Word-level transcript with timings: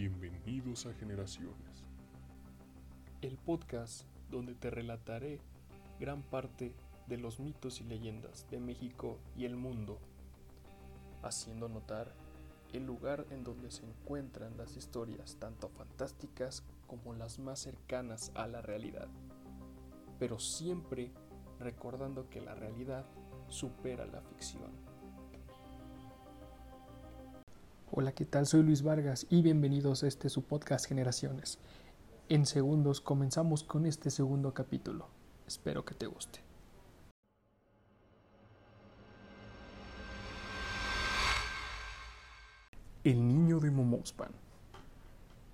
Bienvenidos 0.00 0.86
a 0.86 0.94
Generaciones. 0.94 1.84
El 3.20 3.36
podcast 3.36 4.04
donde 4.30 4.54
te 4.54 4.70
relataré 4.70 5.40
gran 5.98 6.22
parte 6.22 6.72
de 7.08 7.16
los 7.16 7.40
mitos 7.40 7.80
y 7.80 7.82
leyendas 7.82 8.46
de 8.48 8.60
México 8.60 9.18
y 9.36 9.44
el 9.44 9.56
mundo, 9.56 9.98
haciendo 11.24 11.68
notar 11.68 12.12
el 12.72 12.86
lugar 12.86 13.26
en 13.32 13.42
donde 13.42 13.72
se 13.72 13.86
encuentran 13.86 14.56
las 14.56 14.76
historias 14.76 15.36
tanto 15.40 15.68
fantásticas 15.68 16.62
como 16.86 17.12
las 17.12 17.40
más 17.40 17.58
cercanas 17.58 18.30
a 18.36 18.46
la 18.46 18.62
realidad, 18.62 19.08
pero 20.20 20.38
siempre 20.38 21.10
recordando 21.58 22.30
que 22.30 22.40
la 22.40 22.54
realidad 22.54 23.04
supera 23.48 24.06
la 24.06 24.20
ficción. 24.20 24.70
Hola, 27.90 28.12
¿qué 28.12 28.26
tal? 28.26 28.46
Soy 28.46 28.62
Luis 28.62 28.82
Vargas 28.82 29.26
y 29.30 29.40
bienvenidos 29.40 30.02
a 30.02 30.08
este 30.08 30.28
su 30.28 30.42
podcast 30.42 30.84
Generaciones. 30.84 31.58
En 32.28 32.44
segundos 32.44 33.00
comenzamos 33.00 33.64
con 33.64 33.86
este 33.86 34.10
segundo 34.10 34.52
capítulo. 34.52 35.08
Espero 35.46 35.86
que 35.86 35.94
te 35.94 36.06
guste. 36.06 36.40
El 43.04 43.26
niño 43.26 43.58
de 43.58 43.70
Momoxpan. 43.70 44.32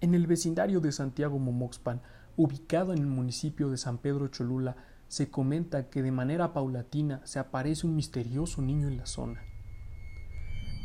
En 0.00 0.16
el 0.16 0.26
vecindario 0.26 0.80
de 0.80 0.90
Santiago 0.90 1.38
Momoxpan, 1.38 2.02
ubicado 2.36 2.92
en 2.92 2.98
el 2.98 3.06
municipio 3.06 3.70
de 3.70 3.76
San 3.76 3.98
Pedro 3.98 4.26
Cholula, 4.26 4.74
se 5.06 5.30
comenta 5.30 5.88
que 5.88 6.02
de 6.02 6.10
manera 6.10 6.52
paulatina 6.52 7.24
se 7.24 7.38
aparece 7.38 7.86
un 7.86 7.94
misterioso 7.94 8.60
niño 8.60 8.88
en 8.88 8.96
la 8.96 9.06
zona. 9.06 9.53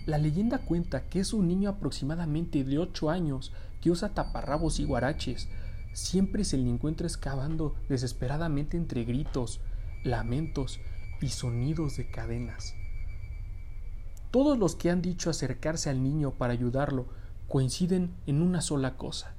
La 0.10 0.18
leyenda 0.18 0.58
cuenta 0.58 1.08
que 1.08 1.20
es 1.20 1.34
un 1.34 1.48
niño 1.48 1.70
aproximadamente 1.70 2.64
de 2.64 2.80
8 2.80 3.12
años 3.12 3.54
que 3.80 3.92
usa 3.92 4.16
taparrabos 4.16 4.80
y 4.80 4.84
guaraches. 4.84 5.48
Siempre 5.94 6.46
se 6.46 6.58
le 6.58 6.68
encuentra 6.68 7.06
excavando 7.06 7.76
desesperadamente 7.90 8.76
entre 8.76 9.04
gritos, 9.04 9.62
lamentos 10.04 10.80
y 11.22 11.28
sonidos 11.28 11.98
de 11.98 12.10
cadenas. 12.10 12.74
Todos 14.32 14.58
los 14.58 14.74
que 14.74 14.90
han 14.90 15.04
dicho 15.04 15.30
acercarse 15.30 15.92
al 15.92 16.02
niño 16.02 16.32
para 16.32 16.54
ayudarlo 16.54 17.06
coinciden 17.48 18.16
en 18.26 18.42
una 18.42 18.62
sola 18.62 18.98
cosa. 18.98 19.36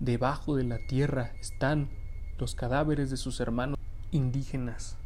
Debajo 0.00 0.56
de 0.56 0.64
la 0.64 0.78
tierra 0.88 1.30
están 1.38 1.90
los 2.40 2.56
cadáveres 2.56 3.08
de 3.08 3.16
sus 3.16 3.38
hermanos 3.38 3.78
indígenas. 4.10 4.96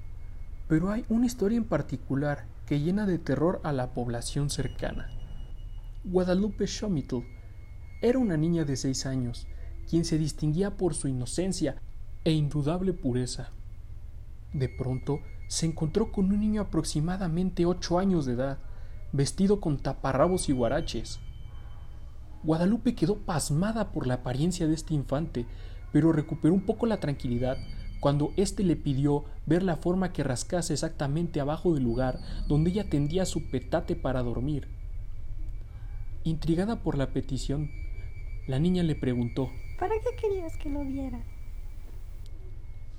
Pero 0.69 0.91
hay 0.91 1.05
una 1.09 1.27
historia 1.27 1.59
en 1.59 1.65
particular 1.65 2.47
que 2.67 2.81
llena 2.81 3.07
de 3.07 3.19
terror 3.19 3.61
a 3.65 3.73
la 3.73 3.93
población 3.93 4.51
cercana. 4.51 5.11
Guadalupe 6.05 6.67
Schomitl 6.67 7.19
era 8.01 8.19
una 8.19 8.37
niña 8.37 8.65
de 8.65 8.77
seis 8.77 9.07
años, 9.07 9.47
quien 9.89 10.05
se 10.05 10.19
distinguía 10.19 10.77
por 10.77 10.95
su 10.95 11.09
inocencia 11.09 11.77
e 12.25 12.33
indudable 12.33 12.93
pureza. 12.93 13.51
De 14.53 14.69
pronto 14.69 15.21
se 15.49 15.67
encontró 15.67 16.11
con 16.11 16.27
un 16.27 16.41
niño 16.41 16.63
aproximadamente 16.63 17.67
ocho 17.67 17.99
años 17.99 18.25
de 18.25 18.33
edad, 18.33 18.59
vestido 19.13 19.61
con 19.61 19.79
taparrabos 19.79 20.49
y 20.49 20.53
guaraches. 20.53 21.21
Guadalupe 22.43 22.95
quedó 22.95 23.19
pasmada 23.19 23.93
por 23.93 24.07
la 24.07 24.15
apariencia 24.15 24.67
de 24.67 24.75
este 24.75 24.95
infante, 24.95 25.47
pero 25.93 26.13
recuperó 26.13 26.55
un 26.55 26.67
poco 26.67 26.87
la 26.87 26.99
tranquilidad 26.99 27.57
cuando 28.05 28.35
éste 28.37 28.65
le 28.65 28.77
pidió 28.77 29.25
ver 29.47 29.63
la 29.63 29.77
forma 29.77 30.13
que 30.13 30.23
rascase 30.23 30.75
exactamente 30.75 31.41
abajo 31.41 31.73
del 31.73 31.85
lugar 31.85 32.21
donde 32.47 32.69
ella 32.69 32.91
tendía 32.91 33.25
su 33.25 33.49
petate 33.49 33.97
para 33.97 34.23
dormir. 34.23 34.69
Intrigada 36.23 36.83
por 36.83 36.99
la 36.99 37.15
petición, 37.15 37.71
la 38.47 38.59
niña 38.59 38.83
le 38.83 38.95
preguntó 38.95 39.49
¿Para 39.79 39.95
qué 39.95 40.15
querías 40.21 40.55
que 40.59 40.69
lo 40.69 40.85
viera? 40.85 41.19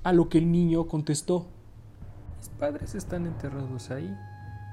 A 0.02 0.12
lo 0.12 0.28
que 0.28 0.38
el 0.38 0.50
niño 0.50 0.88
contestó 0.88 1.46
Mis 2.38 2.48
padres 2.48 2.96
están 2.96 3.26
enterrados 3.26 3.92
ahí 3.92 4.12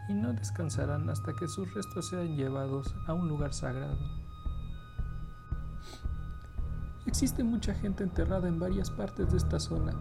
y 0.10 0.16
no 0.16 0.34
descansarán 0.34 1.12
hasta 1.12 1.34
que 1.40 1.48
sus 1.48 1.72
restos 1.76 2.10
sean 2.10 2.36
llevados 2.36 2.96
a 3.06 3.14
un 3.14 3.28
lugar 3.28 3.54
sagrado. 3.54 4.00
Existe 7.06 7.44
mucha 7.44 7.76
gente 7.76 8.04
enterrada 8.04 8.48
en 8.48 8.60
varias 8.60 8.90
partes 8.90 9.30
de 9.30 9.38
esta 9.38 9.60
zona, 9.60 9.94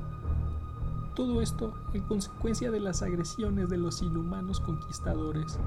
todo 1.14 1.42
esto 1.42 1.74
en 1.92 2.02
consecuencia 2.02 2.70
de 2.70 2.80
las 2.80 3.02
agresiones 3.02 3.68
de 3.68 3.76
los 3.76 4.02
inhumanos 4.02 4.60
conquistadores 4.60 5.58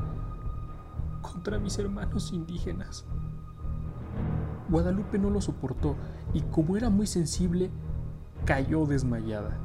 contra 1.21 1.59
mis 1.59 1.77
hermanos 1.77 2.31
indígenas. 2.33 3.05
Guadalupe 4.69 5.19
no 5.19 5.29
lo 5.29 5.41
soportó 5.41 5.95
y 6.33 6.41
como 6.41 6.77
era 6.77 6.89
muy 6.89 7.07
sensible, 7.07 7.69
cayó 8.45 8.85
desmayada. 8.85 9.57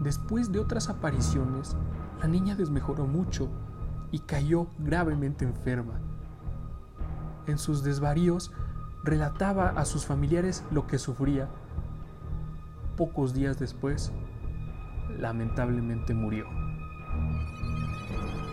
Después 0.00 0.50
de 0.52 0.58
otras 0.58 0.88
apariciones, 0.88 1.76
la 2.20 2.28
niña 2.28 2.56
desmejoró 2.56 3.06
mucho 3.06 3.48
y 4.10 4.18
cayó 4.20 4.66
gravemente 4.78 5.44
enferma. 5.44 6.00
En 7.46 7.58
sus 7.58 7.82
desvaríos, 7.82 8.52
relataba 9.02 9.68
a 9.68 9.84
sus 9.84 10.06
familiares 10.06 10.64
lo 10.70 10.86
que 10.86 10.98
sufría 10.98 11.48
pocos 12.96 13.34
días 13.34 13.58
después, 13.58 14.12
lamentablemente 15.18 16.14
murió. 16.14 16.46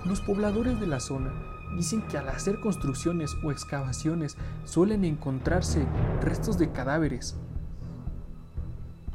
Los 0.05 0.21
pobladores 0.21 0.79
de 0.79 0.87
la 0.87 0.99
zona 0.99 1.31
dicen 1.75 2.01
que 2.03 2.17
al 2.17 2.29
hacer 2.29 2.59
construcciones 2.59 3.35
o 3.43 3.51
excavaciones 3.51 4.35
suelen 4.65 5.05
encontrarse 5.05 5.85
restos 6.21 6.57
de 6.57 6.71
cadáveres. 6.71 7.37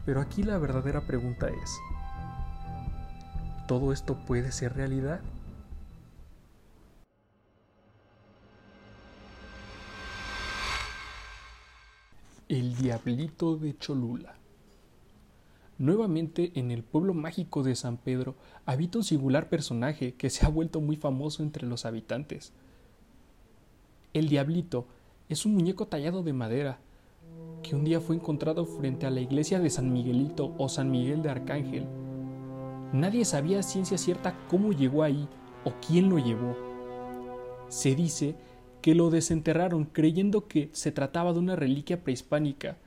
Pero 0.05 0.21
aquí 0.21 0.43
la 0.43 0.59
verdadera 0.59 1.07
pregunta 1.07 1.49
es, 1.49 1.79
¿todo 3.67 3.93
esto 3.93 4.17
puede 4.27 4.53
ser 4.53 4.75
realidad? 4.75 5.21
El 12.49 12.77
Diablito 12.77 13.57
de 13.57 13.77
Cholula 13.77 14.37
Nuevamente 15.79 16.53
en 16.55 16.71
el 16.71 16.83
pueblo 16.83 17.13
mágico 17.13 17.63
de 17.63 17.75
San 17.75 17.99
Pedro 17.99 18.35
habita 18.65 18.99
un 18.99 19.05
singular 19.05 19.51
personaje 19.51 20.15
que 20.15 20.31
se 20.31 20.47
ha 20.47 20.49
vuelto 20.49 20.81
muy 20.81 20.97
famoso 20.97 21.43
entre 21.43 21.67
los 21.67 21.85
habitantes. 21.85 22.53
El 24.15 24.31
diablito 24.31 24.87
es 25.29 25.45
un 25.45 25.55
muñeco 25.55 25.87
tallado 25.87 26.23
de 26.23 26.33
madera 26.33 26.79
que 27.63 27.77
un 27.77 27.85
día 27.85 28.01
fue 28.01 28.17
encontrado 28.17 28.65
frente 28.65 29.05
a 29.05 29.11
la 29.11 29.21
iglesia 29.21 29.61
de 29.61 29.69
San 29.69 29.93
Miguelito 29.93 30.55
o 30.57 30.71
San 30.71 30.91
Miguel 30.91 31.23
de 31.23 31.29
Arcángel. 31.29 31.87
Nadie 32.95 33.27
sabía 33.27 33.59
a 33.59 33.63
ciencia 33.63 33.99
cierta 33.99 34.35
cómo 34.49 34.73
llegó 34.73 35.03
ahí 35.03 35.29
o 35.65 35.75
quién 35.87 36.09
lo 36.09 36.19
llevó. 36.19 36.57
Se 37.69 37.95
dice 37.95 38.37
que 38.81 38.95
lo 38.95 39.11
desenterraron 39.11 39.85
creyendo 39.85 40.47
que 40.47 40.71
se 40.73 40.93
trataba 40.93 41.35
de 41.35 41.41
una 41.41 41.57
reliquia 41.57 42.03
prehispánica 42.03 42.79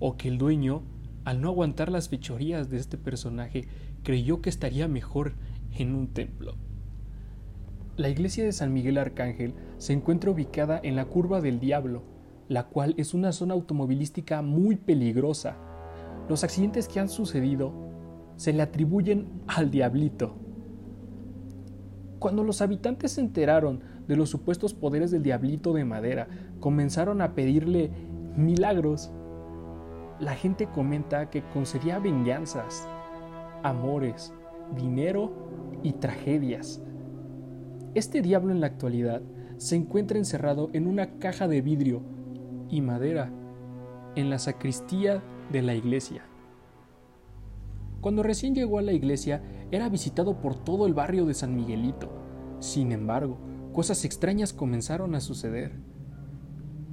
o 0.00 0.16
que 0.16 0.28
el 0.28 0.36
dueño 0.36 0.82
al 1.24 1.40
no 1.40 1.48
aguantar 1.48 1.90
las 1.90 2.08
fechorías 2.08 2.70
de 2.70 2.78
este 2.78 2.96
personaje, 2.98 3.66
creyó 4.02 4.40
que 4.40 4.50
estaría 4.50 4.88
mejor 4.88 5.34
en 5.76 5.94
un 5.94 6.08
templo. 6.08 6.54
La 7.96 8.08
iglesia 8.08 8.44
de 8.44 8.52
San 8.52 8.72
Miguel 8.72 8.98
Arcángel 8.98 9.54
se 9.76 9.92
encuentra 9.92 10.30
ubicada 10.30 10.80
en 10.82 10.96
la 10.96 11.04
Curva 11.04 11.40
del 11.40 11.60
Diablo, 11.60 12.02
la 12.48 12.68
cual 12.68 12.94
es 12.96 13.14
una 13.14 13.32
zona 13.32 13.54
automovilística 13.54 14.42
muy 14.42 14.76
peligrosa. 14.76 15.56
Los 16.28 16.42
accidentes 16.42 16.88
que 16.88 17.00
han 17.00 17.08
sucedido 17.08 17.72
se 18.36 18.52
le 18.52 18.62
atribuyen 18.62 19.28
al 19.46 19.70
diablito. 19.70 20.34
Cuando 22.18 22.42
los 22.42 22.62
habitantes 22.62 23.12
se 23.12 23.20
enteraron 23.20 23.80
de 24.08 24.16
los 24.16 24.30
supuestos 24.30 24.72
poderes 24.74 25.10
del 25.10 25.22
diablito 25.22 25.72
de 25.72 25.84
madera, 25.84 26.28
comenzaron 26.58 27.20
a 27.20 27.34
pedirle 27.34 27.90
milagros 28.36 29.12
la 30.20 30.34
gente 30.34 30.66
comenta 30.66 31.30
que 31.30 31.42
concedía 31.42 31.98
venganzas, 31.98 32.86
amores, 33.62 34.34
dinero 34.76 35.32
y 35.82 35.94
tragedias. 35.94 36.82
Este 37.94 38.20
diablo 38.20 38.52
en 38.52 38.60
la 38.60 38.66
actualidad 38.66 39.22
se 39.56 39.76
encuentra 39.76 40.18
encerrado 40.18 40.70
en 40.74 40.86
una 40.86 41.18
caja 41.18 41.48
de 41.48 41.62
vidrio 41.62 42.02
y 42.68 42.82
madera 42.82 43.32
en 44.14 44.28
la 44.30 44.38
sacristía 44.38 45.22
de 45.50 45.62
la 45.62 45.74
iglesia. 45.74 46.22
Cuando 48.00 48.22
recién 48.22 48.54
llegó 48.54 48.78
a 48.78 48.82
la 48.82 48.92
iglesia 48.92 49.42
era 49.70 49.88
visitado 49.88 50.40
por 50.40 50.54
todo 50.54 50.86
el 50.86 50.94
barrio 50.94 51.26
de 51.26 51.34
San 51.34 51.54
Miguelito. 51.54 52.10
Sin 52.58 52.92
embargo, 52.92 53.38
cosas 53.72 54.04
extrañas 54.04 54.52
comenzaron 54.52 55.14
a 55.14 55.20
suceder. 55.20 55.72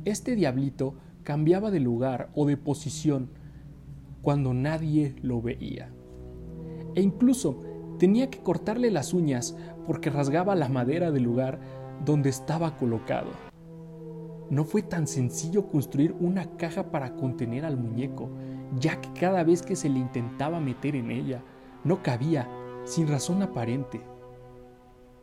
Este 0.05 0.35
diablito 0.35 0.95
cambiaba 1.27 1.71
de 1.71 1.81
lugar 1.81 2.29
o 2.35 2.45
de 2.45 2.55
posición 2.55 3.27
cuando 4.21 4.53
nadie 4.53 5.13
lo 5.21 5.41
veía. 5.41 5.91
E 6.95 7.01
incluso 7.01 7.59
tenía 7.99 8.29
que 8.29 8.39
cortarle 8.39 8.91
las 8.91 9.13
uñas 9.13 9.53
porque 9.85 10.09
rasgaba 10.09 10.55
la 10.55 10.69
madera 10.69 11.11
del 11.11 11.23
lugar 11.23 11.59
donde 12.05 12.29
estaba 12.29 12.77
colocado. 12.77 13.27
no 14.49 14.63
fue 14.63 14.81
tan 14.81 15.05
sencillo 15.05 15.67
construir 15.67 16.15
una 16.21 16.55
caja 16.55 16.91
para 16.91 17.17
contener 17.17 17.65
al 17.65 17.75
muñeco, 17.75 18.29
ya 18.79 19.01
que 19.01 19.11
cada 19.19 19.43
vez 19.43 19.61
que 19.61 19.75
se 19.75 19.89
le 19.89 19.99
intentaba 19.99 20.61
meter 20.61 20.95
en 20.95 21.11
ella, 21.11 21.43
no 21.83 22.01
cabía, 22.01 22.49
sin 22.85 23.09
razón 23.09 23.41
aparente. 23.41 23.99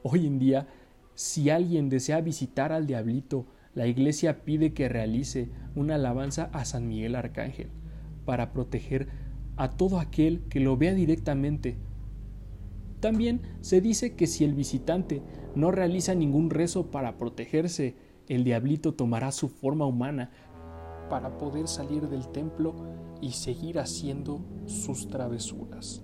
Hoy 0.03 0.27
en 0.27 0.39
día, 0.39 0.69
si 1.15 1.49
alguien 1.49 1.89
desea 1.89 2.21
visitar 2.21 2.73
al 2.73 2.87
diablito, 2.87 3.47
la 3.75 3.87
iglesia 3.87 4.45
pide 4.45 4.73
que 4.73 4.89
realice 4.89 5.51
una 5.75 5.97
alabanza 5.97 6.51
a 6.53 6.65
San 6.65 6.89
Miguel 6.89 7.15
Arcángel, 7.17 7.71
para 8.25 8.53
proteger 8.53 9.09
a 9.57 9.71
todo 9.71 9.99
aquel 9.99 10.43
que 10.49 10.61
lo 10.61 10.77
vea 10.77 10.95
directamente. 10.95 11.77
También 13.01 13.43
se 13.61 13.81
dice 13.81 14.15
que 14.15 14.27
si 14.27 14.45
el 14.45 14.55
visitante 14.55 15.23
no 15.55 15.71
realiza 15.71 16.15
ningún 16.15 16.51
rezo 16.51 16.91
para 16.91 17.19
protegerse, 17.19 17.97
el 18.29 18.45
diablito 18.45 18.95
tomará 18.95 19.31
su 19.33 19.49
forma 19.49 19.87
humana 19.87 20.31
para 21.11 21.37
poder 21.37 21.69
salir 21.69 22.09
del 22.09 22.29
templo 22.29 22.75
y 23.21 23.33
seguir 23.33 23.79
haciendo 23.79 24.41
sus 24.67 25.09
travesuras. 25.09 26.03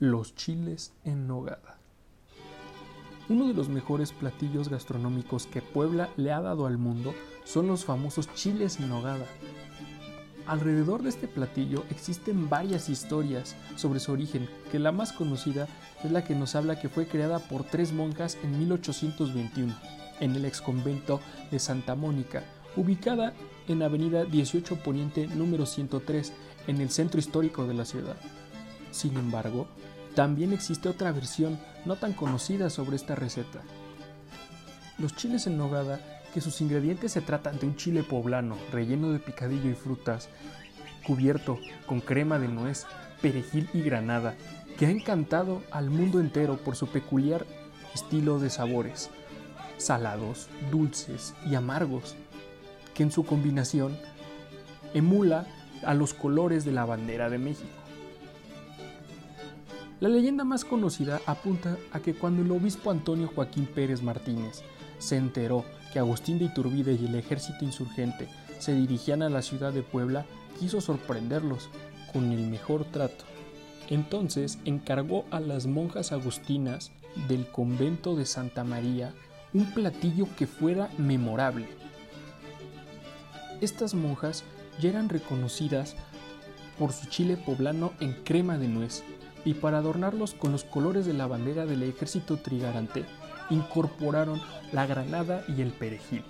Los 0.00 0.36
chiles 0.36 0.92
en 1.04 1.26
nogada. 1.26 1.76
Uno 3.28 3.48
de 3.48 3.54
los 3.54 3.68
mejores 3.68 4.12
platillos 4.12 4.68
gastronómicos 4.68 5.48
que 5.48 5.60
Puebla 5.60 6.08
le 6.16 6.30
ha 6.30 6.40
dado 6.40 6.66
al 6.66 6.78
mundo 6.78 7.14
son 7.42 7.66
los 7.66 7.84
famosos 7.84 8.32
chiles 8.32 8.78
en 8.78 8.90
nogada. 8.90 9.26
Alrededor 10.46 11.02
de 11.02 11.08
este 11.08 11.26
platillo 11.26 11.82
existen 11.90 12.48
varias 12.48 12.88
historias 12.88 13.56
sobre 13.74 13.98
su 13.98 14.12
origen, 14.12 14.48
que 14.70 14.78
la 14.78 14.92
más 14.92 15.12
conocida 15.12 15.66
es 16.04 16.12
la 16.12 16.24
que 16.24 16.36
nos 16.36 16.54
habla 16.54 16.78
que 16.78 16.88
fue 16.88 17.08
creada 17.08 17.40
por 17.40 17.64
tres 17.64 17.92
monjas 17.92 18.38
en 18.44 18.56
1821, 18.56 19.74
en 20.20 20.36
el 20.36 20.44
exconvento 20.44 21.18
de 21.50 21.58
Santa 21.58 21.96
Mónica, 21.96 22.44
ubicada 22.76 23.34
en 23.66 23.82
Avenida 23.82 24.24
18 24.24 24.76
Poniente 24.76 25.26
número 25.26 25.66
103, 25.66 26.32
en 26.68 26.80
el 26.80 26.90
centro 26.90 27.18
histórico 27.18 27.66
de 27.66 27.74
la 27.74 27.84
ciudad. 27.84 28.16
Sin 28.90 29.16
embargo, 29.16 29.66
también 30.14 30.52
existe 30.52 30.88
otra 30.88 31.12
versión 31.12 31.58
no 31.84 31.96
tan 31.96 32.12
conocida 32.12 32.70
sobre 32.70 32.96
esta 32.96 33.14
receta. 33.14 33.60
Los 34.98 35.14
chiles 35.14 35.46
en 35.46 35.56
nogada, 35.56 36.00
que 36.34 36.40
sus 36.40 36.60
ingredientes 36.60 37.12
se 37.12 37.20
tratan 37.20 37.58
de 37.58 37.66
un 37.66 37.76
chile 37.76 38.02
poblano 38.02 38.56
relleno 38.72 39.12
de 39.12 39.18
picadillo 39.18 39.70
y 39.70 39.74
frutas, 39.74 40.28
cubierto 41.06 41.58
con 41.86 42.00
crema 42.00 42.38
de 42.38 42.48
nuez, 42.48 42.84
perejil 43.22 43.68
y 43.72 43.82
granada, 43.82 44.34
que 44.76 44.86
ha 44.86 44.90
encantado 44.90 45.62
al 45.70 45.90
mundo 45.90 46.20
entero 46.20 46.56
por 46.58 46.76
su 46.76 46.88
peculiar 46.88 47.46
estilo 47.94 48.38
de 48.38 48.50
sabores, 48.50 49.10
salados, 49.76 50.48
dulces 50.70 51.34
y 51.46 51.54
amargos, 51.54 52.16
que 52.94 53.02
en 53.02 53.12
su 53.12 53.24
combinación 53.24 53.96
emula 54.94 55.46
a 55.84 55.94
los 55.94 56.14
colores 56.14 56.64
de 56.64 56.72
la 56.72 56.84
bandera 56.84 57.30
de 57.30 57.38
México. 57.38 57.68
La 60.00 60.08
leyenda 60.08 60.44
más 60.44 60.64
conocida 60.64 61.20
apunta 61.26 61.76
a 61.90 61.98
que 61.98 62.14
cuando 62.14 62.42
el 62.42 62.50
obispo 62.52 62.92
Antonio 62.92 63.28
Joaquín 63.34 63.66
Pérez 63.66 64.00
Martínez 64.00 64.62
se 65.00 65.16
enteró 65.16 65.64
que 65.92 65.98
Agustín 65.98 66.38
de 66.38 66.44
Iturbide 66.44 66.92
y 66.92 67.06
el 67.06 67.16
ejército 67.16 67.64
insurgente 67.64 68.28
se 68.60 68.74
dirigían 68.74 69.22
a 69.22 69.28
la 69.28 69.42
ciudad 69.42 69.72
de 69.72 69.82
Puebla, 69.82 70.24
quiso 70.60 70.80
sorprenderlos 70.80 71.68
con 72.12 72.30
el 72.30 72.46
mejor 72.46 72.84
trato. 72.84 73.24
Entonces 73.88 74.60
encargó 74.64 75.24
a 75.32 75.40
las 75.40 75.66
monjas 75.66 76.12
agustinas 76.12 76.92
del 77.26 77.48
convento 77.48 78.14
de 78.14 78.24
Santa 78.24 78.62
María 78.62 79.14
un 79.52 79.72
platillo 79.72 80.28
que 80.36 80.46
fuera 80.46 80.90
memorable. 80.96 81.66
Estas 83.60 83.94
monjas 83.94 84.44
ya 84.80 84.90
eran 84.90 85.08
reconocidas 85.08 85.96
por 86.78 86.92
su 86.92 87.08
chile 87.08 87.36
poblano 87.36 87.92
en 87.98 88.12
crema 88.22 88.58
de 88.58 88.68
nuez 88.68 89.02
y 89.48 89.54
para 89.54 89.78
adornarlos 89.78 90.34
con 90.34 90.52
los 90.52 90.62
colores 90.62 91.06
de 91.06 91.14
la 91.14 91.26
bandera 91.26 91.64
del 91.64 91.82
ejército 91.82 92.36
trigarante, 92.36 93.06
incorporaron 93.48 94.38
la 94.72 94.84
granada 94.84 95.42
y 95.48 95.62
el 95.62 95.70
perejil. 95.70 96.22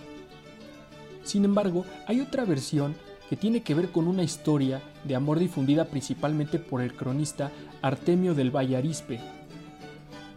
Sin 1.25 1.45
embargo, 1.45 1.85
hay 2.07 2.21
otra 2.21 2.45
versión 2.45 2.95
que 3.29 3.35
tiene 3.35 3.65
que 3.65 3.75
ver 3.75 3.91
con 3.91 4.07
una 4.07 4.23
historia 4.23 4.81
de 5.03 5.17
amor 5.17 5.41
difundida 5.41 5.87
principalmente 5.87 6.61
por 6.61 6.81
el 6.81 6.95
cronista 6.95 7.51
Artemio 7.83 8.35
del 8.35 8.55
Vallarispe. 8.55 9.19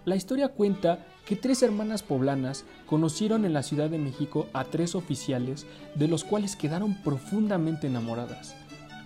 La 0.06 0.16
historia 0.16 0.48
cuenta 0.48 1.06
que 1.28 1.36
tres 1.36 1.62
hermanas 1.62 2.02
poblanas 2.02 2.66
conocieron 2.88 3.46
en 3.46 3.54
la 3.54 3.62
Ciudad 3.62 3.92
de 3.92 4.00
México 4.00 4.48
a 4.54 4.64
tres 4.64 4.96
oficiales 4.96 5.68
de 5.94 6.08
los 6.08 6.24
cuales 6.24 6.56
quedaron 6.56 6.96
profundamente 7.04 7.86
enamoradas 7.86 8.56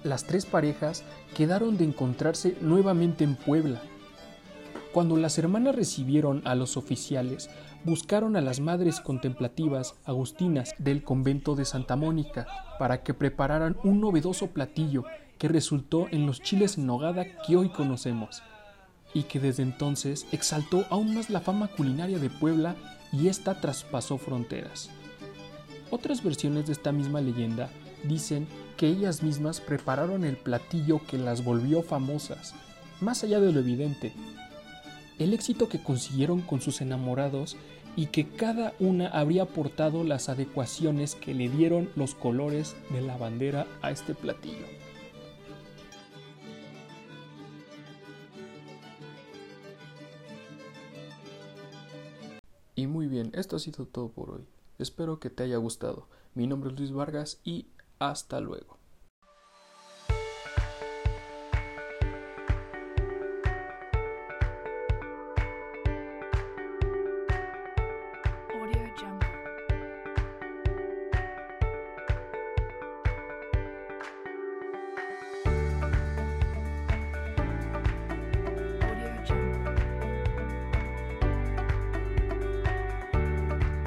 las 0.05 0.23
tres 0.23 0.45
parejas 0.45 1.03
quedaron 1.35 1.77
de 1.77 1.83
encontrarse 1.83 2.55
nuevamente 2.61 3.23
en 3.23 3.35
Puebla. 3.35 3.81
Cuando 4.93 5.17
las 5.17 5.37
hermanas 5.37 5.75
recibieron 5.75 6.41
a 6.45 6.55
los 6.55 6.77
oficiales, 6.77 7.49
buscaron 7.83 8.35
a 8.37 8.41
las 8.41 8.59
madres 8.59 9.01
contemplativas 9.01 9.95
agustinas 10.05 10.73
del 10.77 11.03
convento 11.03 11.55
de 11.55 11.65
Santa 11.65 11.95
Mónica 11.95 12.47
para 12.79 13.03
que 13.03 13.13
prepararan 13.13 13.75
un 13.83 13.99
novedoso 13.99 14.47
platillo 14.47 15.03
que 15.37 15.49
resultó 15.49 16.07
en 16.11 16.25
los 16.25 16.39
chiles 16.41 16.77
en 16.77 16.85
nogada 16.85 17.25
que 17.45 17.57
hoy 17.57 17.69
conocemos, 17.69 18.41
y 19.13 19.23
que 19.23 19.39
desde 19.39 19.63
entonces 19.63 20.27
exaltó 20.31 20.85
aún 20.89 21.15
más 21.15 21.29
la 21.29 21.41
fama 21.41 21.67
culinaria 21.67 22.19
de 22.19 22.29
Puebla 22.29 22.75
y 23.11 23.27
ésta 23.27 23.59
traspasó 23.59 24.17
fronteras. 24.17 24.89
Otras 25.89 26.23
versiones 26.23 26.67
de 26.67 26.73
esta 26.73 26.91
misma 26.91 27.21
leyenda 27.21 27.69
dicen 28.03 28.47
que 28.75 28.87
ellas 28.87 29.23
mismas 29.23 29.61
prepararon 29.61 30.23
el 30.23 30.37
platillo 30.37 31.01
que 31.07 31.17
las 31.17 31.43
volvió 31.43 31.81
famosas, 31.81 32.53
más 33.01 33.23
allá 33.23 33.39
de 33.39 33.51
lo 33.51 33.59
evidente, 33.59 34.13
el 35.19 35.33
éxito 35.33 35.69
que 35.69 35.81
consiguieron 35.81 36.41
con 36.41 36.61
sus 36.61 36.81
enamorados 36.81 37.55
y 37.95 38.07
que 38.07 38.27
cada 38.27 38.73
una 38.79 39.07
habría 39.07 39.43
aportado 39.43 40.03
las 40.03 40.27
adecuaciones 40.27 41.15
que 41.15 41.33
le 41.33 41.47
dieron 41.49 41.89
los 41.95 42.13
colores 42.13 42.75
de 42.89 43.01
la 43.01 43.17
bandera 43.17 43.65
a 43.81 43.91
este 43.91 44.13
platillo. 44.13 44.65
Y 52.75 52.87
muy 52.87 53.07
bien, 53.07 53.31
esto 53.33 53.55
ha 53.55 53.59
sido 53.59 53.85
todo 53.85 54.09
por 54.09 54.31
hoy. 54.31 54.41
Espero 54.79 55.21
que 55.21 55.29
te 55.29 55.43
haya 55.43 55.55
gustado. 55.55 56.09
Mi 56.33 56.45
nombre 56.45 56.71
es 56.71 56.77
Luis 56.77 56.91
Vargas 56.91 57.39
y 57.45 57.67
hasta 57.99 58.39
luego. 58.39 58.74